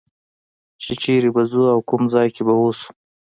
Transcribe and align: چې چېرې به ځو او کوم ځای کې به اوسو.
چې 0.81 0.91
چېرې 1.03 1.29
به 1.35 1.43
ځو 1.51 1.63
او 1.73 1.79
کوم 1.89 2.01
ځای 2.13 2.27
کې 2.35 2.41
به 2.47 2.53
اوسو. 2.61 2.89